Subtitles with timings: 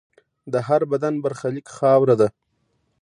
[0.51, 2.27] د هر بدن برخلیک خاوره ده.